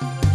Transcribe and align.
you 0.00 0.27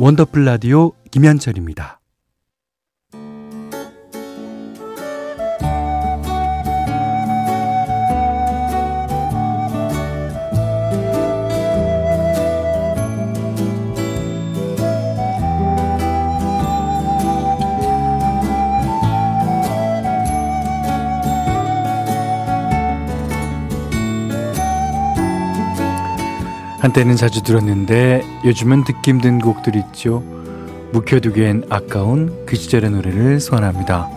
원더풀 0.00 0.44
라디오 0.44 0.92
김현철입니다. 1.10 1.97
한때는 26.80 27.16
자주 27.16 27.42
들었는데 27.42 28.22
요즘은 28.44 28.84
듣기 28.84 29.10
힘든 29.10 29.40
곡들 29.40 29.74
있죠. 29.76 30.22
묵혀두기엔 30.92 31.64
아까운 31.68 32.46
그 32.46 32.54
시절의 32.56 32.90
노래를 32.90 33.40
소환합니다. 33.40 34.08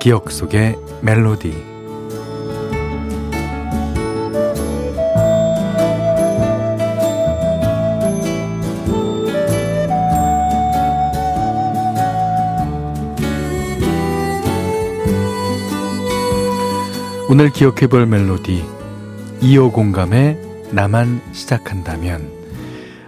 기억 0.00 0.30
속의 0.30 0.76
멜로디. 1.02 1.78
오늘 17.30 17.50
기억해볼 17.50 18.06
멜로디 18.06 18.64
2호 19.42 19.70
공감의 19.70 20.47
나만 20.72 21.20
시작한다면 21.32 22.30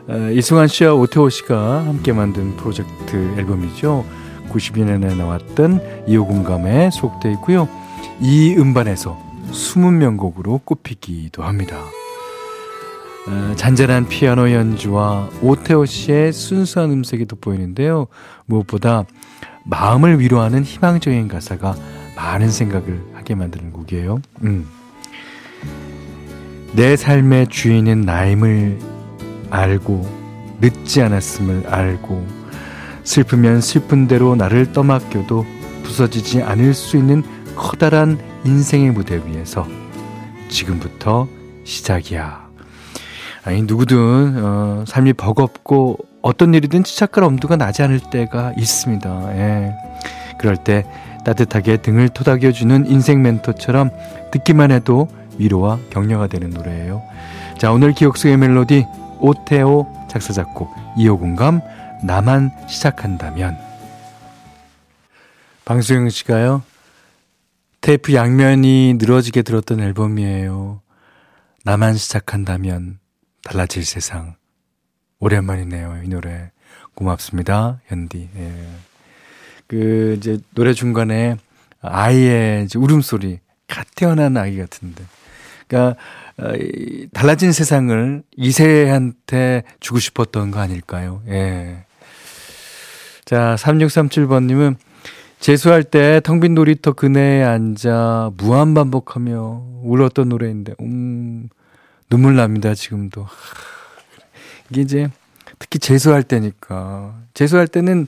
어, 0.08 0.30
이승환 0.33 0.69
씨와 0.69 0.94
오태호 0.94 1.28
씨가 1.28 1.86
함께 1.86 2.12
만든 2.12 2.56
프로젝트 2.56 3.16
앨범이죠. 3.39 4.05
92년에 4.50 5.16
나왔던 5.16 6.05
이호공감에 6.08 6.91
수록되어 6.91 7.31
있고요. 7.33 7.69
이 8.20 8.55
음반에서 8.58 9.19
숨은 9.53 9.98
명곡으로 9.98 10.61
꼽히기도 10.64 11.44
합니다. 11.44 11.78
어, 13.28 13.55
잔잔한 13.55 14.08
피아노 14.08 14.50
연주와 14.50 15.28
오태호 15.42 15.86
씨의 15.86 16.33
순수한 16.33 16.91
음색이 16.91 17.27
돋보이는데요. 17.27 18.08
무엇보다 18.47 19.05
마음을 19.64 20.19
위로하는 20.19 20.64
희망적인 20.64 21.28
가사가 21.28 21.77
많은 22.16 22.50
생각을 22.50 23.00
하게 23.14 23.34
만드는 23.34 23.72
곡이에요. 23.72 24.20
음. 24.42 24.66
내 26.73 26.97
삶의 26.97 27.49
주인은 27.49 28.03
나임을 28.03 28.78
알고 29.50 30.09
늦지 30.61 31.03
않았음을 31.03 31.67
알고 31.67 32.27
슬프면 33.03 33.61
슬픈 33.61 34.06
대로 34.06 34.37
나를 34.37 34.72
떠맡겨도 34.72 35.44
부서지지 35.83 36.43
않을 36.43 36.75
수 36.75 36.97
있는 36.97 37.25
커다란 37.56 38.19
인생의 38.44 38.93
무대 38.93 39.21
위에서 39.27 39.67
지금부터 40.49 41.27
시작이야. 41.65 42.49
아니 43.44 43.62
누구든 43.62 44.44
어, 44.44 44.84
삶이 44.87 45.15
버겁고 45.15 45.99
어떤 46.23 46.55
일이든 46.55 46.84
치착할 46.84 47.25
엄두가 47.25 47.56
나지 47.56 47.83
않을 47.83 48.00
때가 48.11 48.53
있습니다. 48.56 49.37
예. 49.37 49.73
그럴 50.39 50.56
때 50.56 50.84
따뜻하게 51.25 51.78
등을 51.78 52.11
토닥여주는 52.11 52.87
인생 52.87 53.23
멘토처럼 53.23 53.91
듣기만 54.31 54.71
해도 54.71 55.09
위로와 55.41 55.81
격려가 55.91 56.27
되는 56.27 56.51
노래예요. 56.51 57.03
자, 57.59 57.73
오늘 57.73 57.93
기억 57.93 58.17
속의 58.17 58.37
멜로디 58.37 58.87
오태오 59.21 60.06
작사 60.09 60.33
작곡 60.33 60.71
이호공감 60.97 61.61
나만 62.05 62.51
시작한다면 62.69 63.59
방수영 65.65 66.09
씨가요. 66.11 66.62
테이프 67.81 68.15
양면이 68.15 68.95
늘어지게 68.99 69.43
들었던 69.43 69.81
앨범이에요. 69.81 70.81
나만 71.65 71.97
시작한다면 71.97 72.99
달라질 73.43 73.84
세상. 73.84 74.34
오랜만이네요, 75.19 76.03
이 76.05 76.09
노래. 76.09 76.50
고맙습니다, 76.95 77.81
현디. 77.87 78.31
예. 78.37 78.69
그, 79.67 80.17
이제, 80.19 80.39
노래 80.55 80.73
중간에 80.73 81.37
아이의 81.81 82.69
울음소리, 82.75 83.41
갓 83.69 83.87
태어난 83.95 84.37
아기 84.37 84.59
같은데. 84.59 85.05
그러니까 85.70 85.97
어, 86.38 86.53
달라진 87.12 87.53
세상을 87.53 88.22
이세한테 88.36 89.62
주고 89.78 90.00
싶었던 90.00 90.50
거 90.50 90.58
아닐까요? 90.58 91.22
예. 91.28 91.84
자, 93.25 93.54
3637번님은 93.58 94.75
재수할 95.38 95.84
때 95.84 96.20
텅 96.20 96.41
빈 96.41 96.54
놀이터 96.54 96.92
그네에 96.92 97.42
앉아 97.44 98.32
무한 98.36 98.75
반복하며 98.75 99.62
울었던 99.84 100.28
노래인데, 100.28 100.75
음, 100.81 101.48
눈물 102.10 102.34
납니다, 102.34 102.75
지금도. 102.75 103.26
이게 104.70 104.81
이제 104.82 105.08
특히 105.58 105.78
재수할 105.78 106.22
때니까. 106.25 107.14
재수할 107.32 107.69
때는 107.69 108.06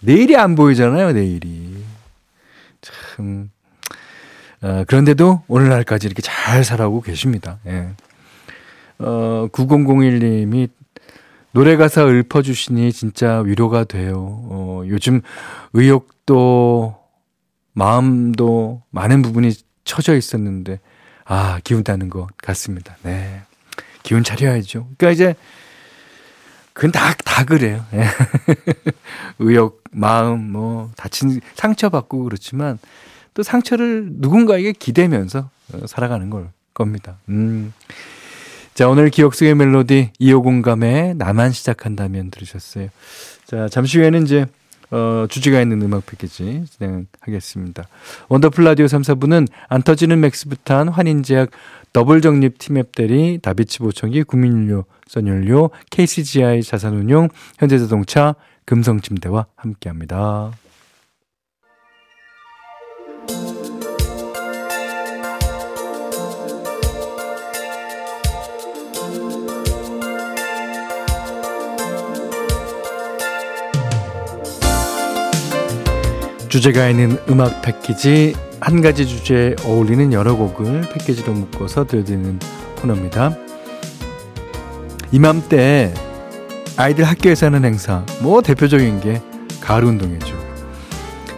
내일이 0.00 0.36
안 0.36 0.54
보이잖아요, 0.54 1.12
내일이. 1.12 1.82
참, 2.80 3.50
어, 4.62 4.84
그런데도 4.86 5.42
오늘날까지 5.48 6.06
이렇게 6.06 6.22
잘 6.22 6.64
살아오고 6.64 7.02
계십니다. 7.02 7.58
예. 7.66 7.88
어, 8.98 9.48
9001님이 9.52 10.70
노래 11.52 11.76
가사 11.76 12.06
읊어주시니 12.06 12.92
진짜 12.92 13.40
위로가 13.40 13.84
돼요. 13.84 14.16
어, 14.48 14.82
요즘 14.86 15.20
의욕도 15.74 16.96
마음도 17.74 18.82
많은 18.90 19.22
부분이 19.22 19.52
처져 19.84 20.14
있었는데, 20.16 20.80
아, 21.24 21.60
기운 21.64 21.84
따는 21.84 22.08
것 22.08 22.28
같습니다. 22.38 22.96
네. 23.02 23.42
기운 24.02 24.24
차려야죠. 24.24 24.88
그러니까 24.96 25.10
이제, 25.10 25.34
그건 26.72 26.92
다, 26.92 27.12
다 27.24 27.44
그래요. 27.44 27.84
예. 27.92 28.04
의욕, 29.38 29.82
마음, 29.90 30.52
뭐, 30.52 30.90
다친, 30.96 31.40
상처받고 31.54 32.24
그렇지만, 32.24 32.78
또 33.34 33.42
상처를 33.42 34.08
누군가에게 34.12 34.72
기대면서 34.72 35.50
어, 35.72 35.86
살아가는 35.86 36.28
걸 36.30 36.50
겁니다. 36.74 37.18
음. 37.28 37.72
자, 38.74 38.88
오늘 38.88 39.10
기억 39.10 39.34
속의 39.34 39.54
멜로디 39.54 40.12
2호 40.20 40.42
공감에 40.42 41.14
나만 41.14 41.52
시작한다면 41.52 42.30
들으셨어요. 42.30 42.88
자, 43.44 43.68
잠시 43.68 43.98
후에는 43.98 44.22
이제 44.24 44.46
어, 44.90 45.26
주제가 45.28 45.60
있는 45.62 45.80
음악 45.80 46.04
패키지 46.04 46.64
진행하겠습니다. 46.70 47.88
원더풀 48.28 48.64
라디오 48.64 48.86
3, 48.86 49.02
4부는 49.02 49.48
안 49.68 49.82
터지는 49.82 50.20
맥스부탄 50.20 50.88
환인제약 50.88 51.50
더블 51.94 52.20
적립 52.20 52.58
티맵 52.58 52.94
대리 52.94 53.38
다비치 53.40 53.78
보청기 53.78 54.22
국민연료 54.24 54.84
썬연료 55.06 55.70
KCGI 55.90 56.62
자산운용 56.62 57.28
현대자동차 57.58 58.34
금성침대와 58.66 59.46
함께합니다. 59.56 60.52
주제가 76.52 76.90
있는 76.90 77.16
음악 77.30 77.62
패키지 77.62 78.34
한 78.60 78.82
가지 78.82 79.06
주제에 79.06 79.56
어울리는 79.64 80.12
여러 80.12 80.36
곡을 80.36 80.82
패키지로 80.92 81.32
묶어서 81.32 81.86
들려드리는 81.86 82.38
코너입니다. 82.76 83.34
이맘때 85.12 85.94
아이들 86.76 87.04
학교에서 87.04 87.46
하는 87.46 87.64
행사 87.64 88.04
뭐 88.20 88.42
대표적인 88.42 89.00
게 89.00 89.22
가을 89.62 89.84
운동회죠. 89.84 90.36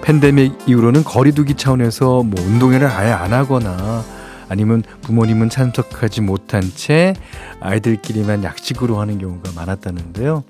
팬데믹 0.02 0.58
이후로는 0.66 1.04
거리두기 1.04 1.54
차원에서 1.54 2.24
뭐 2.24 2.44
운동회를 2.44 2.88
아예 2.88 3.12
안 3.12 3.32
하거나 3.32 4.02
아니면 4.48 4.82
부모님은 5.02 5.48
참석하지 5.48 6.22
못한 6.22 6.60
채 6.74 7.14
아이들끼리만 7.60 8.42
약식으로 8.42 8.98
하는 8.98 9.18
경우가 9.18 9.52
많았다는데요. 9.54 10.42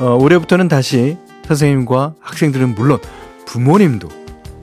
어, 0.00 0.04
올해부터는 0.14 0.68
다시 0.68 1.18
선생님과 1.44 2.14
학생들은 2.20 2.74
물론 2.74 3.00
부모님도 3.46 4.08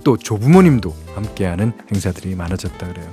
또 0.04 0.18
조부모님도 0.18 0.94
함께하는 1.16 1.74
행사들이 1.92 2.36
많아졌다 2.36 2.88
그래요. 2.88 3.08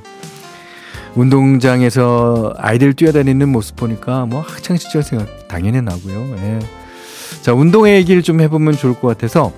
운동장에서 1.14 2.55
아이들 2.58 2.93
뛰어다니는 2.93 3.49
모습 3.49 3.76
보니까 3.76 4.26
뭐 4.26 4.40
학창 4.40 4.76
시절 4.76 5.02
생각 5.02 5.49
당연히 5.49 5.81
나고요. 5.82 6.37
예. 6.38 6.58
자 7.43 7.52
운동회 7.55 7.94
얘기를 7.94 8.22
좀 8.22 8.40
해보면 8.40 8.75
좋을 8.75 8.94
것 9.00 9.08
같아서 9.08 9.52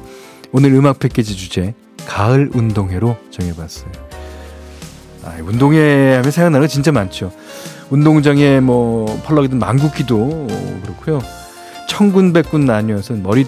오늘 0.52 0.72
음악 0.74 0.98
패키지 0.98 1.36
주제 1.36 1.74
가을 2.06 2.50
운동회로 2.54 3.16
정해봤어요. 3.30 3.90
아, 5.24 5.36
운동회 5.40 6.16
하면 6.16 6.30
생각나는 6.30 6.66
거 6.66 6.68
진짜 6.68 6.92
많죠. 6.92 7.32
운동장에 7.90 8.60
뭐 8.60 9.06
펄럭이던 9.24 9.58
망국기도 9.58 10.46
그렇고요. 10.82 11.20
천군 11.88 12.32
백군 12.32 12.64
나뉘어서 12.64 13.14
머리 13.14 13.46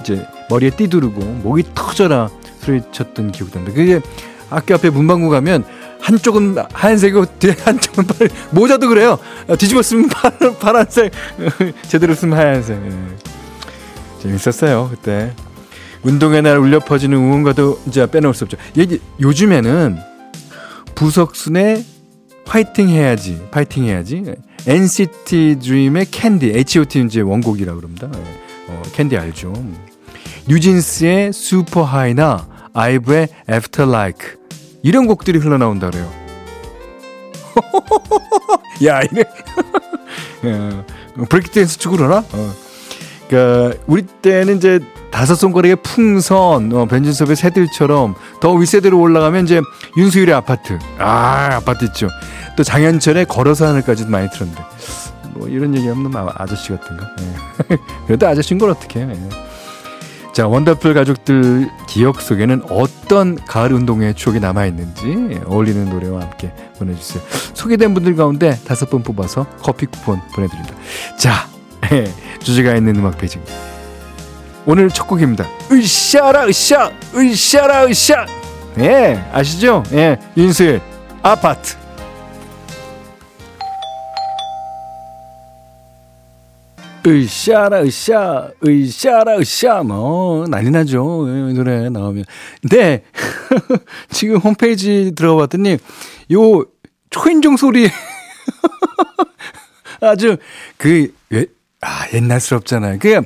이제 0.00 0.26
머리에 0.48 0.70
띠두르고 0.70 1.20
목이 1.20 1.64
터져라 1.74 2.28
소리쳤던 2.60 3.32
기억도 3.32 3.54
납니다. 3.58 3.76
그게 3.76 4.00
학교 4.50 4.74
앞에 4.74 4.90
문방구 4.90 5.28
가면 5.30 5.64
한쪽은 6.00 6.56
하얀색이고 6.72 7.38
뒤에 7.38 7.54
한쪽은 7.64 8.06
파란 8.06 8.28
모자도 8.50 8.88
그래요. 8.88 9.18
아, 9.48 9.56
뒤집어 9.56 9.82
쓰면 9.82 10.08
파란, 10.08 10.58
파란 10.58 10.86
색 10.88 11.12
제대로 11.88 12.14
쓰면 12.14 12.38
하얀색. 12.38 12.76
예. 12.84 12.92
재밌었어요 14.22 14.88
그때. 14.90 15.32
운동의 16.02 16.42
날 16.42 16.58
울려 16.58 16.78
퍼지는 16.78 17.18
응원가도 17.18 17.80
이제 17.88 18.08
빼놓을 18.08 18.32
수 18.34 18.44
없죠. 18.44 18.56
얘기 18.76 19.00
요즘에는 19.20 19.98
부석순의 20.94 21.84
파이팅 22.44 22.88
해야지, 22.88 23.42
파이팅 23.50 23.84
해야지. 23.84 24.24
NCT 24.66 25.58
드림의 25.60 26.06
캔디, 26.10 26.52
H.O.T 26.54 27.00
이제 27.02 27.20
원곡이라 27.20 27.74
그럽니다. 27.74 28.08
예. 28.14 28.18
어, 28.68 28.82
캔디 28.92 29.16
알죠? 29.16 29.52
뉴진스의 30.48 31.32
Super 31.32 31.82
Shy나 31.82 32.46
아이브의 32.72 33.28
After 33.48 33.90
LIKE 33.90 34.38
이런 34.82 35.06
곡들이 35.06 35.38
흘러나온다 35.38 35.90
그래요. 35.90 36.10
야, 38.86 39.00
이래. 39.02 39.24
브레이크 41.28 41.50
댄스? 41.50 41.78
어. 41.88 42.24
그니까, 43.28 43.74
우리 43.86 44.02
때는 44.02 44.56
이제 44.56 44.80
다섯 45.10 45.34
손가락의 45.34 45.76
풍선, 45.82 46.72
어, 46.72 46.86
변진섭의 46.86 47.36
새들처럼 47.36 48.14
더 48.40 48.52
윗세대로 48.54 48.98
올라가면 48.98 49.44
이제 49.44 49.60
윤수일의 49.96 50.34
아파트. 50.34 50.78
아, 50.98 51.56
아파트 51.56 51.84
있죠. 51.86 52.08
또 52.56 52.62
장현철의 52.62 53.26
걸어서 53.26 53.66
하늘까지도 53.66 54.10
많이 54.10 54.30
들었는데. 54.30 54.62
뭐 55.34 55.48
이런 55.48 55.76
얘기하면 55.76 56.16
아, 56.16 56.32
아저씨 56.36 56.70
같은가. 56.70 57.06
예. 57.20 57.76
그래도 58.06 58.26
아저씨인 58.28 58.58
걸 58.58 58.70
어떻게 58.70 59.00
해. 59.00 59.10
예. 59.10 59.47
자, 60.38 60.46
원더풀 60.46 60.94
가족들 60.94 61.68
기억 61.88 62.20
속에는 62.20 62.62
어떤 62.70 63.34
가을 63.34 63.72
운동회 63.72 64.12
추억이 64.12 64.38
남아있는지 64.38 65.40
어울리는 65.46 65.90
노래와 65.90 66.20
함께 66.20 66.52
보내주세요. 66.78 67.20
소개된 67.54 67.92
분들 67.92 68.14
가운데 68.14 68.56
다섯 68.64 68.88
분 68.88 69.02
뽑아서 69.02 69.46
커피 69.60 69.86
쿠폰 69.86 70.20
보내드립니다. 70.32 70.76
자, 71.18 71.48
예, 71.90 72.04
주제가 72.38 72.76
있는 72.76 72.94
음악 72.94 73.18
패키지. 73.18 73.40
오늘 74.64 74.90
첫 74.90 75.08
곡입니다. 75.08 75.44
으쌰라, 75.72 76.46
으쌰! 76.46 76.92
으쌰라, 77.16 77.86
으쌰! 77.88 78.24
예, 78.78 79.20
아시죠? 79.32 79.82
예, 79.90 80.18
윤수일, 80.36 80.80
아파트. 81.20 81.74
으쌰라 87.06 87.82
으쌰 87.82 88.50
으쌰라 88.64 89.38
으쌰. 89.38 89.82
뭐 89.82 90.46
난리 90.48 90.70
나죠. 90.70 91.26
이 91.50 91.54
노래 91.54 91.88
나오면. 91.88 92.24
근데 92.60 93.04
지금 94.10 94.36
홈페이지 94.36 95.12
들어가 95.14 95.42
봤더니 95.42 95.78
요 96.32 96.64
초인종 97.10 97.56
소리. 97.56 97.90
아주 100.00 100.36
그 100.76 101.12
아, 101.80 102.06
옛날스럽잖아요. 102.12 102.98
그 103.00 103.22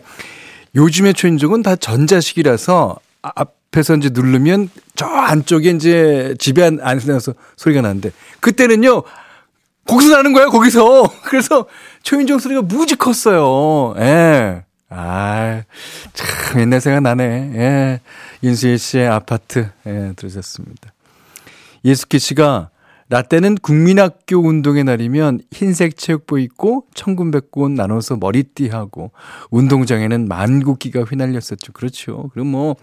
요즘의 0.74 1.14
초인종은 1.14 1.62
다 1.62 1.76
전자식이라서 1.76 2.98
앞에서 3.22 3.96
이제 3.96 4.10
누르면 4.12 4.68
저 4.94 5.06
안쪽에 5.06 5.70
이제 5.70 6.34
집에 6.38 6.70
안에서 6.80 7.34
소리가 7.56 7.82
나는데 7.82 8.10
그때는요 8.40 9.02
거기서 9.86 10.16
나는 10.16 10.32
거야, 10.32 10.46
거기서. 10.46 11.12
그래서 11.24 11.66
초인종 12.02 12.38
소리가 12.38 12.62
무지 12.62 12.96
컸어요. 12.96 13.94
예. 13.98 14.64
아, 14.88 15.62
참 16.12 16.60
옛날 16.60 16.80
생각 16.80 17.00
나네. 17.00 17.52
예. 17.54 18.00
윤수일 18.42 18.78
씨의 18.78 19.08
아파트, 19.08 19.70
예, 19.86 20.12
들으셨습니다. 20.16 20.92
예숙기 21.84 22.18
씨가 22.18 22.70
나 23.12 23.20
때는 23.20 23.56
국민학교 23.56 24.38
운동의 24.38 24.84
날이면 24.84 25.40
흰색 25.50 25.98
체육복 25.98 26.40
입고 26.40 26.86
천군백군 26.94 27.74
나눠서 27.74 28.16
머리띠하고 28.16 29.12
운동장에는 29.50 30.28
만국기가 30.28 31.02
휘날렸었죠. 31.02 31.74
그렇죠. 31.74 32.30
그럼 32.32 32.46
뭐, 32.46 32.76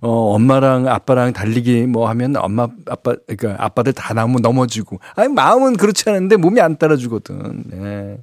어, 0.00 0.08
엄마랑 0.08 0.88
아빠랑 0.88 1.34
달리기 1.34 1.86
뭐 1.86 2.08
하면 2.08 2.34
엄마, 2.36 2.66
아빠, 2.88 3.14
그러니까 3.26 3.62
아빠들 3.62 3.92
다 3.92 4.14
나무 4.14 4.40
넘어지고. 4.40 5.00
아니, 5.16 5.30
마음은 5.30 5.76
그렇지 5.76 6.08
않은데 6.08 6.36
몸이 6.36 6.62
안 6.62 6.78
따라주거든. 6.78 7.64
네. 7.66 8.16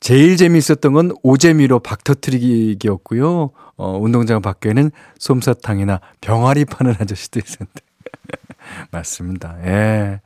제일 0.00 0.36
재미있었던 0.36 0.92
건 0.94 1.12
오재미로 1.22 1.78
박 1.78 2.02
터트리기였고요. 2.02 3.52
어, 3.76 3.98
운동장 4.00 4.42
밖에는 4.42 4.90
솜사탕이나 5.16 6.00
병아리 6.20 6.64
파는 6.64 6.96
아저씨도 6.98 7.38
있었는데. 7.38 7.83
맞습니다. 8.90 9.56
예. 9.64 10.20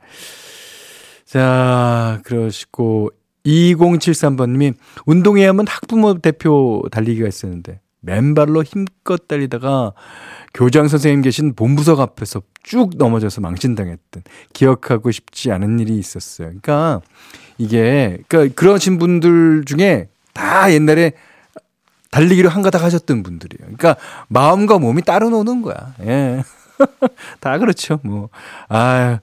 자, 1.25 2.19
그러시고 2.23 3.11
2073번님이 3.45 4.73
운동회 5.05 5.45
하면 5.45 5.67
학부모 5.67 6.19
대표 6.19 6.83
달리기가 6.91 7.27
있었는데 7.27 7.79
맨발로 8.01 8.63
힘껏 8.63 9.27
달리다가 9.27 9.93
교장 10.53 10.87
선생님 10.87 11.21
계신 11.21 11.53
본부석 11.53 11.99
앞에서 11.99 12.41
쭉 12.63 12.91
넘어져서 12.95 13.41
망신당했던 13.41 14.23
기억하고 14.53 15.11
싶지 15.11 15.51
않은 15.51 15.79
일이 15.79 15.97
있었어요. 15.97 16.47
그러니까 16.47 17.01
이게 17.57 18.17
그러니까 18.27 18.55
그러신 18.55 18.97
분들 18.97 19.65
중에 19.65 20.07
다 20.33 20.71
옛날에 20.71 21.13
달리기를 22.11 22.49
한가닥 22.49 22.81
하셨던 22.81 23.21
분들이에요. 23.23 23.75
그러니까 23.77 23.95
마음과 24.29 24.79
몸이 24.79 25.01
따로 25.03 25.29
노는 25.29 25.61
거야. 25.61 25.93
예. 26.01 26.43
다 27.39 27.57
그렇죠. 27.57 27.99
뭐. 28.03 28.29
아. 28.69 29.19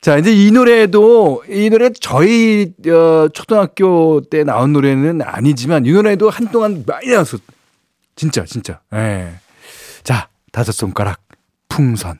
자, 0.00 0.16
이제 0.16 0.32
이 0.32 0.50
노래도, 0.50 1.42
이 1.48 1.70
노래 1.70 1.90
저희, 1.92 2.72
어, 2.86 3.28
초등학교 3.32 4.20
때 4.20 4.44
나온 4.44 4.72
노래는 4.72 5.22
아니지만, 5.22 5.86
이 5.86 5.92
노래도 5.92 6.30
한동안 6.30 6.84
많이 6.86 7.08
나왔어. 7.08 7.38
진짜, 8.14 8.44
진짜. 8.44 8.80
예. 8.94 9.32
자, 10.04 10.28
다섯 10.52 10.72
손가락, 10.72 11.20
풍선. 11.68 12.18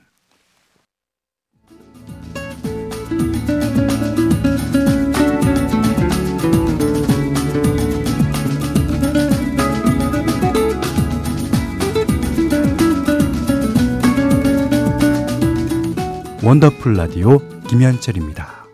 원더풀 16.49 16.95
라디오 16.95 17.41
김현철입니다. 17.69 18.65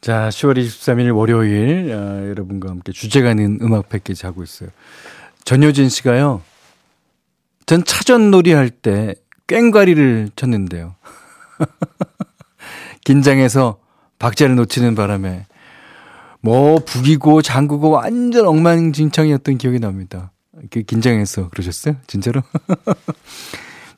자, 0.00 0.28
10월 0.28 0.58
23일 0.58 1.16
월요일 1.16 1.92
어, 1.92 2.28
여러분과 2.28 2.68
함께 2.68 2.90
주제가 2.90 3.30
있는 3.30 3.60
음악 3.62 3.88
패키지 3.88 4.26
하고 4.26 4.42
있어요. 4.42 4.70
전효진 5.44 5.88
씨가요. 5.88 6.42
전 7.66 7.84
차전놀이 7.84 8.52
할 8.54 8.70
때 8.70 9.14
꽹과리를 9.46 10.30
쳤는데요. 10.34 10.96
긴장해서 13.04 13.78
박자를 14.18 14.56
놓치는 14.56 14.96
바람에 14.96 15.46
뭐 16.40 16.80
북이고 16.80 17.42
장구고 17.42 17.90
완전 17.90 18.48
엉망진창이었던 18.48 19.58
기억이 19.58 19.78
납니다. 19.78 20.32
그 20.70 20.82
긴장해서 20.82 21.50
그러셨어요? 21.50 21.94
진짜로? 22.08 22.42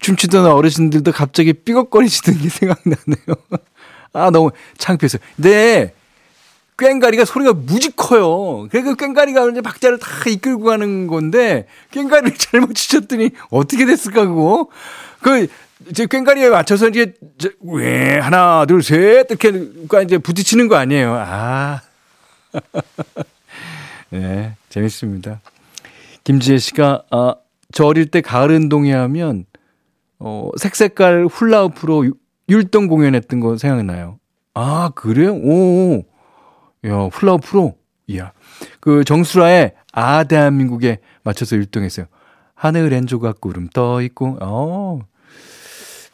춤추던 0.01 0.47
어르신들도 0.47 1.13
갑자기 1.13 1.53
삐걱거리시던 1.53 2.39
게 2.39 2.49
생각나네요. 2.51 3.37
아, 4.13 4.31
너무 4.31 4.51
창피해서. 4.79 5.19
네. 5.37 5.93
꽹가리가 6.77 7.25
소리가 7.25 7.55
무지 7.55 7.95
커요. 7.97 8.69
그러니까 8.71 8.95
꽹가리가 8.97 9.49
이제 9.49 9.61
박자를 9.63 9.99
다 9.99 10.09
이끌고 10.29 10.65
가는 10.65 11.07
건데 11.07 11.67
꽹가리를 11.91 12.37
잘못 12.39 12.75
치셨더니 12.75 13.31
어떻게 13.51 13.87
됐을까 13.87 14.27
그거? 14.27 14.69
그 15.23 15.47
이제 15.89 16.05
꽹가리에 16.07 16.51
맞춰서 16.51 16.89
이제 16.89 17.15
왜 17.63 18.19
하나 18.19 18.67
둘 18.67 18.83
셋 18.83 19.27
이렇게 19.31 19.53
이제 20.05 20.19
부딪히는 20.19 20.69
거 20.69 20.77
아니에요. 20.77 21.15
아. 21.19 21.81
네, 24.11 24.55
재밌습니다. 24.69 25.41
김지혜 26.25 26.59
씨가 26.59 27.05
아, 27.11 27.35
저 27.73 27.85
어릴 27.87 28.07
때 28.11 28.21
가을 28.21 28.51
운동회 28.51 28.93
하면 28.93 29.45
어, 30.19 30.51
색색깔 30.57 31.27
훌라후프로 31.27 32.07
율동 32.49 32.87
공연했던 32.87 33.41
거 33.41 33.57
생각나요. 33.57 34.19
아, 34.55 34.91
그래요? 34.95 35.35
오. 35.35 36.05
야, 36.87 37.09
플라워 37.13 37.39
프로. 37.39 37.77
이야. 38.07 38.33
그 38.81 39.05
정수라의 39.05 39.75
아 39.93 40.25
대한민국에 40.25 40.99
맞춰서 41.25 41.57
율동했어요. 41.57 42.07
하늘엔 42.55 43.07
조각 43.07 43.41
구름 43.41 43.69
떠 43.69 44.01
있고. 44.03 44.39
어. 44.41 45.01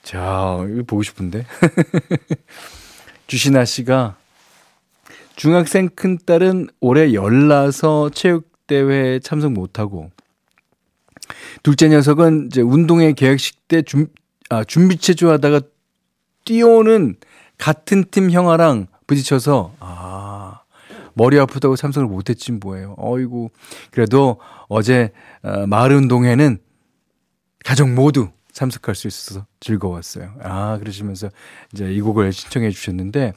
자, 0.03 0.59
이거 0.69 0.83
보고 0.85 1.03
싶은데. 1.03 1.47
주신아 3.29 3.65
씨가 3.65 4.17
중학생 5.37 5.89
큰 5.95 6.19
딸은 6.25 6.69
올해 6.81 7.15
열나서 7.15 8.11
체육대회에 8.11 9.21
참석 9.21 9.53
못하고 9.53 10.11
둘째 11.63 11.89
녀석은 11.89 12.47
이제 12.47 12.61
운동회 12.61 13.13
계획식 13.13 13.69
때 13.69 13.83
준, 13.83 14.09
아, 14.51 14.65
준비 14.65 14.97
체조 14.97 15.31
하다가 15.31 15.61
뛰어오는 16.45 17.17
같은 17.59 18.05
팀 18.11 18.31
형아랑 18.31 18.89
부딪혀서 19.07 19.75
아 19.81 20.61
머리 21.15 21.39
아프다고 21.39 21.77
참석을 21.77 22.09
못했지 22.09 22.53
뭐예요. 22.53 22.95
어이구 22.99 23.51
그래도 23.91 24.39
어제 24.69 25.13
어, 25.43 25.67
마을 25.67 25.93
운동회는 25.93 26.59
가족 27.65 27.91
모두 27.91 28.29
참석할 28.53 28.95
수 28.95 29.07
있어서 29.09 29.47
즐거웠어요. 29.61 30.33
아 30.43 30.77
그러시면서 30.79 31.31
이제 31.73 31.93
이 31.93 32.01
곡을 32.01 32.33
신청해 32.33 32.71
주셨는데 32.71 33.33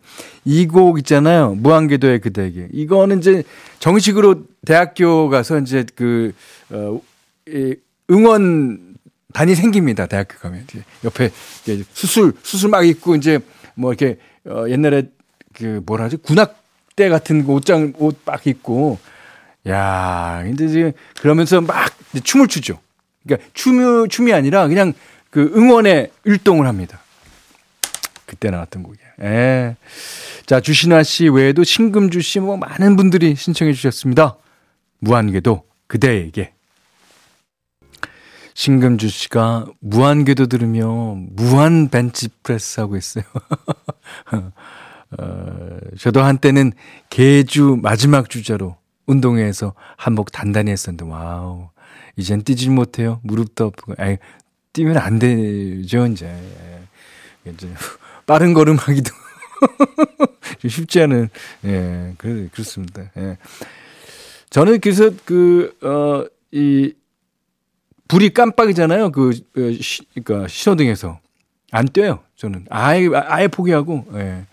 이 0.45 0.65
곡 0.67 0.97
있잖아요. 0.99 1.55
무한궤도의 1.55 2.19
그대에게 2.21 2.69
이거는 2.73 3.19
이제 3.19 3.43
정식으로 3.79 4.43
대학교 4.65 5.29
가서 5.29 5.59
이제 5.59 5.85
그 5.95 6.33
어, 6.71 6.99
이 6.99 7.14
응원 8.11 8.95
단이 9.33 9.55
생깁니다. 9.55 10.05
대학교 10.05 10.37
가면 10.37 10.63
이제 10.63 10.83
옆에 11.03 11.29
수술 11.93 12.33
수술 12.43 12.69
막 12.69 12.85
입고 12.87 13.15
이제 13.15 13.39
뭐 13.75 13.91
이렇게 13.93 14.17
어 14.45 14.65
옛날에 14.69 15.09
그 15.53 15.81
뭐라 15.85 16.05
하지 16.05 16.17
군악대 16.17 17.09
같은 17.09 17.45
옷장 17.45 17.93
옷 17.97 18.17
막 18.25 18.45
입고 18.47 18.97
야 19.67 20.41
근데 20.43 20.67
지금 20.67 20.91
그러면서 21.19 21.61
막 21.61 21.91
춤을 22.23 22.47
추죠. 22.47 22.79
그러니까 23.23 23.47
춤이 23.53 24.07
춤이 24.09 24.31
아니라 24.33 24.67
그냥 24.67 24.93
그 25.29 25.51
응원의 25.55 26.11
율동을 26.25 26.65
합니다. 26.67 26.99
그때 28.25 28.49
나왔던 28.49 28.83
곡이에요. 28.83 29.09
예. 29.21 29.75
자, 30.45 30.59
주신아 30.59 31.03
씨 31.03 31.27
외에도 31.29 31.63
신금주 31.63 32.21
씨 32.21 32.39
뭐 32.39 32.57
많은 32.57 32.95
분들이 32.95 33.35
신청해 33.35 33.73
주셨습니다. 33.73 34.37
무한궤도 34.99 35.63
그대에게. 35.87 36.54
신금주 38.55 39.09
씨가 39.09 39.65
무한궤도 39.81 40.47
들으며 40.47 40.87
무한 41.29 41.89
벤치 41.89 42.29
프레스 42.41 42.79
하고 42.79 42.95
있어요. 42.95 43.23
어, 45.19 45.77
저도 45.99 46.23
한때는 46.23 46.71
계주 47.09 47.77
마지막 47.81 48.29
주자로 48.29 48.77
운동회에서 49.07 49.73
한몫 49.97 50.31
단단히 50.31 50.71
했었는데 50.71 51.05
wow. 51.05 51.69
이젠 52.15 52.43
뛰질 52.43 52.71
못해요. 52.71 53.19
무릎도 53.23 53.65
아프고. 53.65 53.93
아이, 53.97 54.17
뛰면 54.71 54.97
안 54.97 55.19
되죠, 55.19 56.07
이제. 56.07 56.25
예. 56.25 57.51
이제 57.51 57.69
빠른 58.25 58.53
걸음 58.53 58.77
하기도 58.77 59.11
쉽지 60.65 61.01
않은 61.01 61.29
예, 61.65 62.13
그 62.17 62.47
그렇습니다. 62.53 63.11
예. 63.17 63.37
저는 64.49 64.79
그래서 64.79 65.11
그 65.25 65.75
어 65.83 66.25
이 66.55 66.93
불이 68.07 68.29
깜빡이잖아요. 68.29 69.11
그, 69.11 69.31
그 69.53 69.73
시, 69.81 70.03
그러니까 70.23 70.47
신호등에서 70.47 71.19
안 71.71 71.87
뛰어요. 71.87 72.19
저는 72.35 72.65
아예 72.69 73.09
아예 73.13 73.47
포기하고 73.47 74.05
예. 74.15 74.45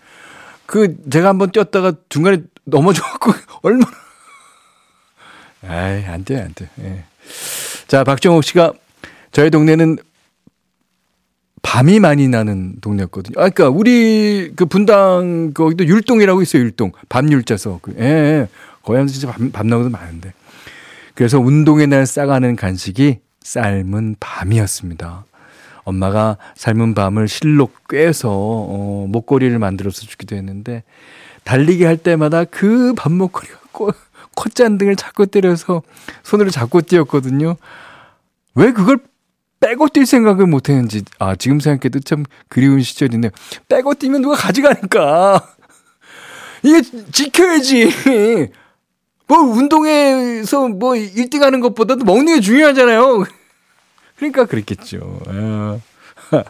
그 0.65 0.97
제가 1.09 1.29
한번 1.29 1.51
뛰었다가 1.51 1.93
중간에 2.09 2.37
넘어져갖고 2.65 3.31
얼마나 3.61 3.91
아이 5.67 6.03
안 6.05 6.23
돼, 6.25 6.39
안 6.41 6.53
돼. 6.53 6.69
예. 6.81 7.05
자, 7.87 8.03
박정욱 8.03 8.43
씨가 8.43 8.73
저희 9.31 9.49
동네는 9.49 9.97
밤이 11.61 11.99
많이 11.99 12.27
나는 12.27 12.75
동네였거든요. 12.81 13.39
아, 13.39 13.49
그러니까 13.49 13.69
우리 13.69 14.51
그 14.55 14.65
분당 14.65 15.53
거기도 15.53 15.85
율동이라고 15.85 16.41
있어요, 16.41 16.63
율동. 16.63 16.91
밤율자 17.09 17.57
서. 17.57 17.79
그, 17.81 17.95
예, 17.97 18.03
예. 18.03 18.47
거기 18.83 18.97
하면 18.97 19.07
진짜 19.07 19.31
밤, 19.31 19.51
밤 19.51 19.67
나고도 19.67 19.89
많은데. 19.89 20.33
그래서 21.15 21.39
운동의 21.39 21.87
날 21.87 22.05
싸가는 22.05 22.55
간식이 22.55 23.19
삶은 23.43 24.15
밤이었습니다. 24.19 25.25
엄마가 25.83 26.37
삶은 26.55 26.93
밤을 26.95 27.27
실로 27.27 27.69
꿰서 27.89 28.29
어, 28.31 29.05
목걸이를 29.09 29.59
만들어서 29.59 30.01
주기도 30.01 30.35
했는데 30.35 30.83
달리기 31.43 31.83
할 31.83 31.97
때마다 31.97 32.45
그 32.45 32.93
밥 32.95 33.11
목걸이가 33.11 33.59
콧잔등을 34.35 34.95
자꾸 34.95 35.27
때려서 35.27 35.83
손으로 36.23 36.49
잡고 36.49 36.81
뛰었거든요. 36.81 37.57
왜 38.55 38.71
그걸 38.71 38.97
빼고 39.59 39.87
뛸 39.89 40.05
생각을 40.05 40.45
못 40.47 40.69
했는지, 40.69 41.03
아, 41.19 41.35
지금 41.35 41.59
생각해도 41.59 41.99
참 42.01 42.25
그리운 42.49 42.81
시절이네요. 42.81 43.31
빼고 43.69 43.93
뛰면 43.95 44.21
누가 44.21 44.35
가져가니까. 44.35 45.47
이게 46.63 46.81
지켜야지. 47.11 48.51
뭐, 49.27 49.39
운동에서 49.39 50.67
뭐 50.67 50.93
1등 50.93 51.39
하는 51.39 51.59
것보다도 51.59 52.05
먹는 52.05 52.35
게 52.35 52.41
중요하잖아요. 52.41 53.23
그러니까 54.15 54.45
그랬겠죠. 54.45 55.19
아. 55.27 55.79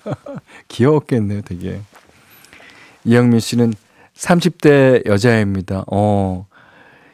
귀여웠겠네요, 0.68 1.42
되게. 1.42 1.82
이영민 3.06 3.39
씨는 3.39 3.74
30대 4.15 5.06
여자입니다. 5.06 5.86
어. 5.92 6.46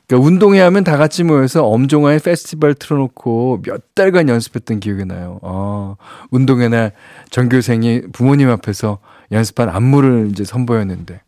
그러니까 0.09 0.27
운동회 0.27 0.59
하면 0.61 0.83
다 0.83 0.97
같이 0.97 1.23
모여서 1.23 1.65
엄종화의 1.67 2.19
페스티벌 2.19 2.73
틀어놓고 2.73 3.61
몇 3.63 3.93
달간 3.93 4.27
연습했던 4.27 4.79
기억이 4.79 5.05
나요. 5.05 5.39
어, 5.43 5.97
운동회 6.31 6.67
날 6.67 6.93
전교생이 7.29 8.01
부모님 8.11 8.49
앞에서 8.49 8.97
연습한 9.31 9.69
안무를 9.69 10.29
이제 10.31 10.43
선보였는데 10.43 11.21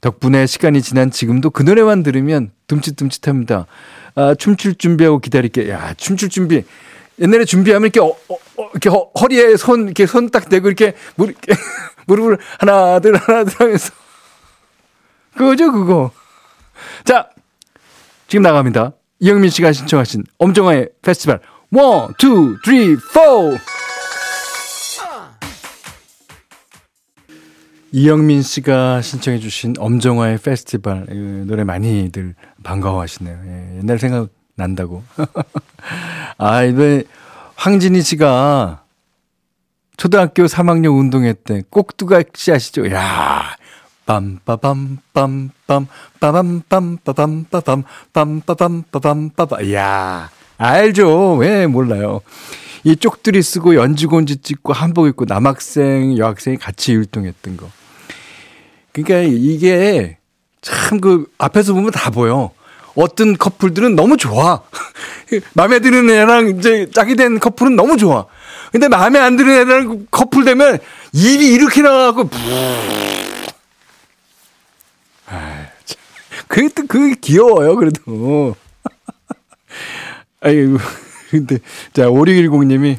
덕분에 0.00 0.46
시간이 0.46 0.82
지난 0.82 1.10
지금도 1.10 1.50
그 1.50 1.62
노래만 1.62 2.02
들으면 2.02 2.50
듬칫듬칫합니다. 2.68 3.66
아, 4.14 4.34
춤출 4.34 4.74
준비하고 4.76 5.18
기다릴게. 5.20 5.68
야, 5.70 5.94
춤출 5.96 6.28
준비. 6.28 6.64
옛날에 7.20 7.44
준비하면 7.44 7.90
이렇게, 7.92 8.00
어, 8.00 8.06
어, 8.28 8.34
어, 8.56 8.68
이렇게 8.72 8.88
허, 8.88 9.10
허리에 9.20 9.56
손, 9.56 9.84
이렇게 9.86 10.06
손 10.06 10.30
딱 10.30 10.48
대고 10.48 10.68
이렇게, 10.68 10.94
무릎, 11.16 11.34
무릎을 12.06 12.38
하나, 12.58 13.00
둘, 13.00 13.16
하나, 13.16 13.44
둘 13.44 13.54
하면서. 13.60 13.92
그거죠, 15.36 15.72
그거. 15.72 16.10
자, 17.04 17.28
지금 18.28 18.42
나갑니다. 18.42 18.92
이영민 19.20 19.50
씨가 19.50 19.72
신청하신 19.72 20.24
엄정화의 20.38 20.90
페스티벌. 21.02 21.40
1, 21.72 21.78
2, 21.78 22.96
3, 23.12 23.56
4! 23.56 23.77
이영민 27.90 28.42
씨가 28.42 29.00
신청해 29.00 29.38
주신 29.38 29.74
엄정화의 29.78 30.38
페스티벌 30.38 31.06
노래 31.46 31.64
많이들 31.64 32.34
반가워하시네요. 32.62 33.38
예, 33.46 33.78
옛날 33.78 33.98
생각 33.98 34.28
난다고. 34.56 35.02
아 36.36 36.62
이번 36.64 37.04
황진희 37.56 38.02
씨가 38.02 38.84
초등학교 39.96 40.44
3학년 40.44 40.98
운동회 40.98 41.32
때 41.32 41.62
꼭두각시 41.70 42.52
아시죠? 42.52 42.90
야 42.90 43.56
빰빠밤 44.06 44.98
빰빰 45.12 45.86
빠밤 46.20 46.62
빰빠밤 46.68 47.50
빠밤 47.50 47.84
빰빠밤 48.12 48.84
빠밤 48.90 49.30
빠밤 49.30 49.72
야 49.72 50.30
알죠 50.56 51.34
왜 51.34 51.66
몰라요 51.66 52.20
이 52.84 52.96
쪽들이 52.96 53.42
쓰고 53.42 53.74
연지곤지 53.74 54.38
찍고 54.38 54.72
한복 54.72 55.08
입고 55.08 55.24
남학생 55.26 56.16
여학생이 56.16 56.56
같이 56.58 56.92
율동했던 56.94 57.56
거 57.56 57.68
그러니까 59.02 59.30
이게 59.32 60.18
참 60.60 61.00
그 61.00 61.26
앞에서 61.38 61.74
보면 61.74 61.90
다 61.92 62.10
보여. 62.10 62.50
어떤 62.94 63.36
커플들은 63.38 63.94
너무 63.94 64.16
좋아. 64.16 64.62
마음에 65.54 65.78
드는 65.78 66.10
애랑 66.10 66.58
이제 66.58 66.88
짝이 66.92 67.14
된 67.14 67.38
커플은 67.38 67.76
너무 67.76 67.96
좋아. 67.96 68.26
근데 68.72 68.88
마음에 68.88 69.18
안 69.18 69.36
드는 69.36 69.52
애랑 69.52 70.06
커플 70.10 70.44
되면 70.44 70.78
입이 71.12 71.46
이렇게 71.46 71.82
나가고 71.82 72.28
그게 76.48 76.68
또, 76.74 76.86
그게 76.86 77.14
귀여워요, 77.20 77.76
그래도. 77.76 78.56
아이고, 80.40 80.78
근데, 81.30 81.58
자, 81.92 82.06
5610님이, 82.06 82.96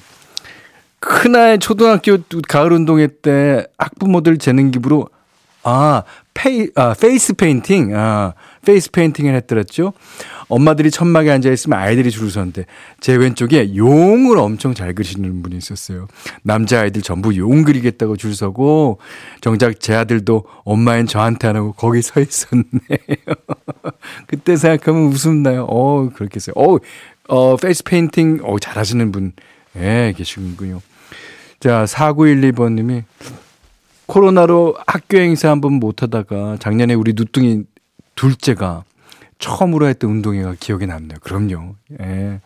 큰아이 1.00 1.58
초등학교 1.60 2.18
가을 2.48 2.72
운동회 2.74 3.08
때 3.22 3.66
학부모들 3.78 4.38
재능 4.38 4.70
기부로 4.72 5.10
아, 5.64 6.04
페이, 6.34 6.70
아, 6.76 6.94
페이스 6.94 7.34
페인팅, 7.34 7.96
아, 7.96 8.34
페이스 8.66 8.92
페인팅을 8.92 9.36
했더랬죠. 9.36 9.94
엄마들이 10.48 10.90
천막에 10.90 11.30
앉아있으면 11.32 11.78
아이들이 11.78 12.12
줄을 12.12 12.32
서는데, 12.32 12.66
제 13.02 13.16
왼쪽에 13.16 13.76
용을 13.76 14.38
엄청 14.38 14.74
잘 14.74 14.96
그리시는 14.96 15.42
분이 15.42 15.58
있었어요. 15.58 16.08
남자아이들 16.44 17.02
전부 17.02 17.36
용 17.36 17.64
그리겠다고 17.64 18.16
줄 18.16 18.36
서고, 18.36 19.00
정작 19.42 19.80
제 19.80 19.94
아들도 19.96 20.46
엄마엔 20.64 21.08
저한테 21.08 21.50
안 21.50 21.56
하고 21.58 21.74
거기 21.74 22.02
서 22.02 22.22
있었네요. 22.22 22.64
그때 24.28 24.56
생각하면 24.56 25.08
웃음 25.08 25.44
나요. 25.44 25.66
어, 25.70 26.10
그렇게 26.10 26.36
했어요. 26.36 26.54
어, 26.56 26.78
어, 27.28 27.58
페이스 27.58 27.84
페인팅, 27.84 28.40
어, 28.44 28.58
잘 28.60 28.78
하시는 28.78 29.12
분, 29.12 29.34
예, 29.76 30.14
계시군요. 30.16 30.82
자, 31.60 31.84
4912번님이, 31.86 33.04
코로나로 34.10 34.76
학교 34.88 35.20
행사 35.20 35.50
한 35.52 35.62
번 35.62 35.74
못하다가 35.74 36.58
작년에 36.60 36.96
우리 36.96 37.14
누뚱이 37.16 37.64
둘째가 38.16 38.84
처음으로 39.38 39.88
했던 39.88 40.10
운동회가 40.10 40.56
기억에 40.60 40.86
남네요. 40.86 41.20
그럼요. 41.22 41.76
예. 42.02 42.42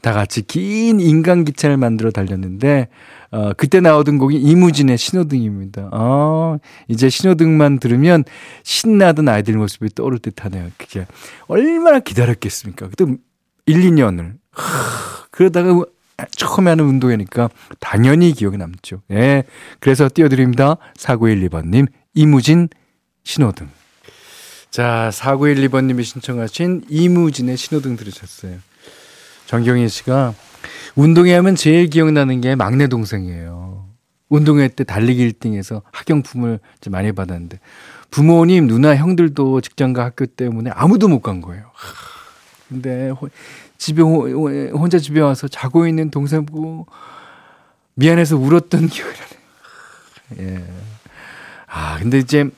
다 0.00 0.12
같이 0.12 0.42
긴 0.46 1.00
인간 1.00 1.44
기차를 1.44 1.76
만들어 1.76 2.10
달렸는데, 2.10 2.88
어, 3.32 3.52
그때 3.54 3.80
나오던 3.80 4.16
곡이 4.16 4.36
이무진의 4.36 4.96
신호등입니다. 4.96 5.90
어, 5.92 6.58
이제 6.86 7.10
신호등만 7.10 7.80
들으면 7.80 8.24
신나던 8.62 9.28
아이들 9.28 9.54
모습이 9.58 9.94
떠오를 9.94 10.20
듯 10.20 10.44
하네요. 10.44 10.70
그게 10.78 11.06
얼마나 11.48 12.00
기다렸겠습니까? 12.00 12.88
그때 12.88 13.04
1, 13.66 13.80
2년을. 13.90 14.34
하, 14.52 15.26
그러다가 15.30 15.84
처음에 16.30 16.70
하는 16.70 16.84
운동회니까 16.84 17.48
당연히 17.80 18.32
기억에 18.32 18.56
남죠. 18.56 19.02
예. 19.10 19.44
그래서 19.80 20.08
띄워드립니다. 20.12 20.76
4912번님, 20.96 21.86
이무진 22.14 22.68
신호등. 23.24 23.68
자, 24.70 25.10
4912번님이 25.12 26.04
신청하신 26.04 26.84
이무진의 26.88 27.56
신호등 27.56 27.96
들으셨어요. 27.96 28.56
정경희 29.46 29.88
씨가 29.88 30.34
운동회 30.94 31.32
하면 31.36 31.54
제일 31.54 31.88
기억나는 31.88 32.40
게 32.40 32.54
막내 32.54 32.86
동생이에요. 32.88 33.86
운동회 34.28 34.68
때 34.68 34.84
달리기 34.84 35.26
1등에서 35.32 35.82
학용품을 35.92 36.60
많이 36.90 37.12
받았는데 37.12 37.60
부모님, 38.10 38.66
누나, 38.66 38.94
형들도 38.96 39.60
직장과 39.60 40.04
학교 40.04 40.26
때문에 40.26 40.70
아무도 40.74 41.08
못 41.08 41.20
간 41.22 41.40
거예요. 41.40 41.70
근데 42.68 43.10
집에 43.78 44.02
혼자 44.02 44.98
집에 44.98 45.20
와서 45.20 45.48
자고 45.48 45.86
있는 45.86 46.10
동생 46.10 46.44
보고 46.44 46.86
미안해서 47.94 48.36
울었던 48.36 48.88
기억이 48.90 49.18
나네. 50.36 50.52
예. 50.52 50.64
아, 51.66 51.98
근데 51.98 52.18
이제 52.18 52.48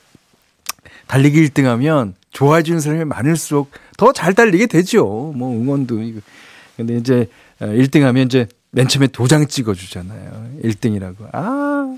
달리기 1.07 1.49
1등 1.49 1.65
하면 1.65 2.15
좋아해 2.31 2.63
주는 2.63 2.81
사람이 2.81 3.05
많을수록 3.05 3.71
더 3.97 4.13
잘 4.13 4.35
달리게 4.35 4.67
되죠. 4.67 5.05
뭐 5.37 5.53
응원도 5.53 6.01
이거. 6.03 6.21
근데 6.77 6.97
이제 6.97 7.29
1등 7.61 8.03
어, 8.03 8.07
하면 8.07 8.27
이제 8.27 8.47
맨 8.71 8.89
처음에 8.89 9.09
도장 9.09 9.47
찍어 9.47 9.75
주잖아요. 9.75 10.51
1등이라고. 10.63 11.29
아. 11.33 11.97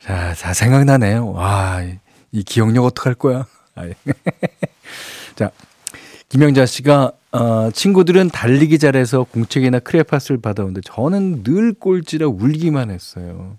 자, 0.00 0.34
다 0.34 0.52
생각나네요. 0.52 1.30
와, 1.32 1.82
이 2.32 2.42
기억력 2.42 2.84
어떡할 2.84 3.14
거야? 3.14 3.46
자, 5.36 5.50
김영자 6.28 6.66
씨가 6.66 7.12
어, 7.32 7.70
친구들은 7.72 8.30
달리기 8.30 8.78
잘해서 8.78 9.24
공책이나 9.24 9.78
크레파스를 9.80 10.40
받아오는데 10.40 10.80
저는 10.84 11.42
늘 11.42 11.72
꼴찌라 11.72 12.26
울기만 12.28 12.90
했어요. 12.90 13.58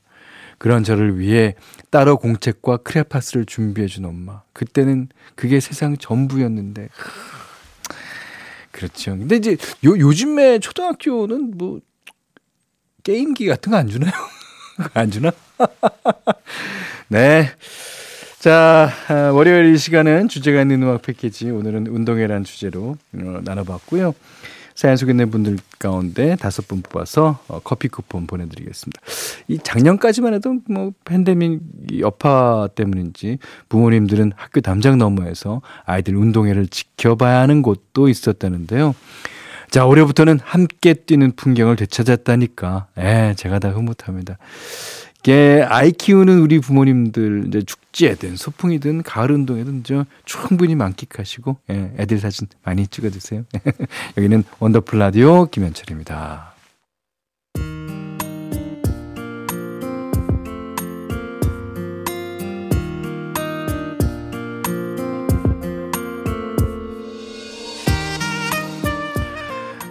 그런 0.57 0.83
저를 0.83 1.17
위해 1.19 1.55
따로 1.89 2.17
공책과 2.17 2.77
크레파스를 2.77 3.45
준비해준 3.45 4.05
엄마. 4.05 4.41
그때는 4.53 5.07
그게 5.35 5.59
세상 5.59 5.97
전부였는데. 5.97 6.89
그렇죠. 8.71 9.11
근데 9.17 9.37
이제 9.37 9.51
요, 9.85 9.97
요즘에 9.97 10.59
초등학교는 10.59 11.53
뭐 11.57 11.79
게임기 13.03 13.47
같은 13.47 13.71
거 13.71 13.77
안 13.77 13.87
주나요? 13.87 14.11
안 14.93 15.09
주나? 15.09 15.31
네. 17.07 17.49
자, 18.39 18.89
아, 19.09 19.31
월요일 19.33 19.73
이 19.73 19.77
시간은 19.77 20.29
주제가 20.29 20.61
있는 20.61 20.81
음악 20.83 21.01
패키지. 21.01 21.49
오늘은 21.51 21.87
운동회란 21.87 22.45
주제로 22.45 22.95
어, 23.13 23.39
나눠봤고요. 23.43 24.13
사연 24.75 24.95
소개된 24.95 25.29
분들 25.29 25.57
가운데 25.77 26.37
다섯 26.37 26.65
분 26.65 26.81
뽑아서 26.81 27.39
어, 27.49 27.59
커피 27.61 27.89
쿠폰 27.89 28.27
보내드리겠습니다. 28.27 29.01
이 29.49 29.59
작년까지만 29.61 30.35
해도 30.35 30.55
뭐 30.69 30.93
팬데믹 31.03 31.59
여파 31.99 32.69
때문인지 32.73 33.39
부모님들은 33.67 34.31
학교 34.37 34.61
담장 34.61 34.97
너머에서 34.97 35.61
아이들 35.83 36.15
운동회를 36.15 36.67
지켜봐야 36.67 37.41
하는 37.41 37.61
곳도 37.61 38.07
있었다는데요. 38.07 38.95
자, 39.69 39.85
올해부터는 39.85 40.39
함께 40.41 40.93
뛰는 40.93 41.33
풍경을 41.35 41.75
되찾았다니까. 41.75 42.87
예, 42.99 43.33
제가 43.37 43.59
다 43.59 43.69
흐뭇합니다. 43.69 44.37
이게 45.19 45.65
아이 45.67 45.91
키우는 45.91 46.39
우리 46.39 46.59
부모님들 46.59 47.45
이제 47.47 47.61
축제든 47.61 48.37
소풍이든 48.37 49.03
가을 49.03 49.31
운동이든 49.31 49.83
저 49.83 50.05
충분히 50.23 50.75
만끽하시고 50.75 51.57
예, 51.71 51.91
애들 51.97 52.19
사진 52.19 52.47
많이 52.63 52.87
찍어주세요. 52.87 53.43
여기는 54.17 54.43
원더풀 54.59 54.97
라디오 54.97 55.45
김현철입니다. 55.47 56.53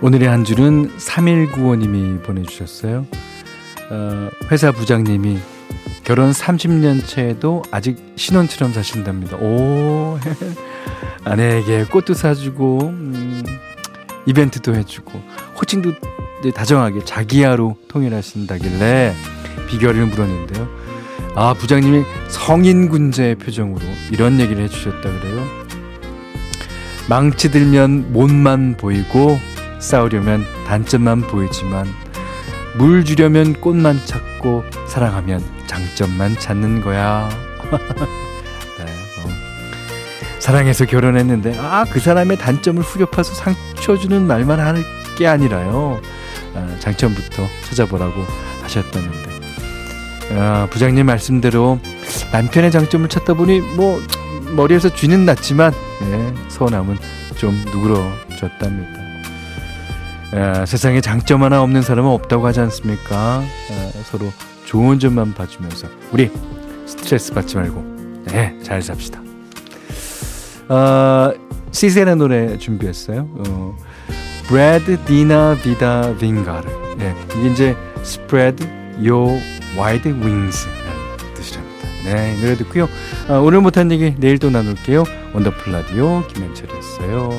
오늘의 0.00 0.28
한 0.28 0.44
줄은 0.44 0.96
3195님이 0.96 2.22
보내주셨어요. 2.22 3.04
어, 3.90 4.28
회사 4.50 4.70
부장님이 4.72 5.38
결혼 6.04 6.30
30년 6.30 7.06
차에도 7.06 7.62
아직 7.70 7.98
신혼처럼 8.16 8.72
사신답니다. 8.72 9.36
오, 9.36 10.18
아내에게 11.24 11.84
꽃도 11.84 12.14
사주고, 12.14 12.80
음, 12.88 13.44
이벤트도 14.26 14.74
해주고, 14.74 15.20
호칭도 15.60 15.92
다정하게 16.54 17.04
자기야로 17.04 17.76
통일하신다길래 17.88 19.14
비결을 19.68 20.06
물었는데요. 20.06 20.68
아, 21.34 21.54
부장님이 21.54 22.04
성인군자의 22.28 23.34
표정으로 23.36 23.84
이런 24.10 24.40
얘기를 24.40 24.62
해주셨다 24.64 25.00
그래요. 25.00 25.44
망치 27.08 27.50
들면 27.50 28.12
못만 28.12 28.76
보이고, 28.76 29.38
싸우려면 29.78 30.44
단점만 30.66 31.22
보이지만, 31.22 31.86
물 32.78 33.04
주려면 33.04 33.54
꽃만 33.60 34.00
찾고 34.06 34.64
사랑하면 34.88 35.42
장점만 35.66 36.38
찾는 36.38 36.80
거야. 36.80 37.28
네, 38.78 38.84
어. 38.84 39.28
사랑해서 40.38 40.84
결혼했는데 40.86 41.58
아 41.58 41.84
그 41.90 42.00
사람의 42.00 42.38
단점을 42.38 42.80
후려파서 42.82 43.34
상처 43.34 43.96
주는 43.96 44.26
말만 44.26 44.60
하는 44.60 44.82
게 45.16 45.26
아니라요. 45.26 46.00
아, 46.54 46.76
장점부터 46.78 47.46
찾아보라고 47.68 48.24
하셨다는데 48.62 49.28
아, 50.36 50.68
부장님 50.70 51.06
말씀대로 51.06 51.80
남편의 52.32 52.70
장점을 52.70 53.08
찾다 53.08 53.34
보니 53.34 53.60
뭐 53.60 54.00
머리에서 54.54 54.94
쥐는 54.94 55.24
났지만 55.26 55.72
네, 56.00 56.34
서운함은 56.48 56.96
좀 57.36 57.54
누그러졌답니다. 57.66 59.07
에, 60.34 60.66
세상에 60.66 61.00
장점 61.00 61.42
하나 61.42 61.62
없는 61.62 61.82
사람은 61.82 62.10
없다고 62.10 62.46
하지 62.46 62.60
않습니까? 62.60 63.42
에, 63.42 63.90
서로 64.04 64.26
좋은 64.64 64.98
점만 64.98 65.34
봐주면서 65.34 65.88
우리 66.12 66.30
스트레스 66.86 67.32
받지 67.32 67.56
말고 67.56 67.98
네, 68.26 68.58
잘 68.62 68.82
삽시다. 68.82 69.20
어, 70.68 71.32
시세의 71.70 72.16
노래 72.16 72.58
준비했어요. 72.58 73.28
어, 73.38 73.76
브래드 74.46 74.98
디나 75.04 75.56
비다 75.62 76.14
빙가르. 76.16 76.68
네, 76.98 77.14
이게 77.38 77.50
이제 77.50 77.76
Spread 78.00 78.66
Your 78.96 79.40
Wide 79.78 80.12
Wings 80.12 80.66
뜻이랍니다. 81.34 81.88
네, 82.04 82.36
노래 82.40 82.56
듣고요. 82.56 82.88
어, 83.28 83.40
오늘 83.40 83.60
못한 83.60 83.90
얘기 83.90 84.14
내일 84.18 84.38
또 84.38 84.50
나눌게요. 84.50 85.04
원더풀 85.32 85.72
라디오 85.72 86.26
김현철이었어요. 86.28 87.30